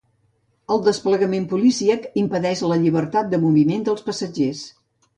[0.75, 4.69] El desplegament policíac impedeix la llibertat de moviment dels passatgers.